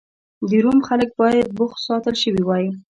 [0.49, 2.65] د روم خلک باید بوخت ساتل شوي وای